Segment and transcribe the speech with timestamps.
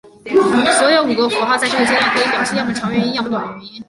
[0.79, 3.71] 所有五个符号在这个阶段可以表示要么长元音要么短元音。